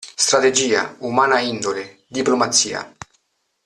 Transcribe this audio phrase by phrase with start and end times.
[0.25, 1.83] Strategia, umana indole,
[2.17, 2.79] diplomazia.